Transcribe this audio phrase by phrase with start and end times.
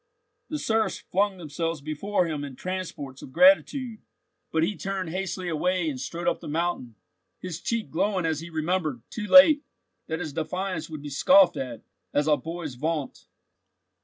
[0.49, 4.01] The serfs flung themselves before him in transports of gratitude,
[4.51, 6.95] but he turned hastily away and strode up the mountain,
[7.39, 9.61] his cheek glowing as he remembered, too late,
[10.07, 11.83] that his defiance would be scoffed at,
[12.15, 13.27] as a boy's vaunt.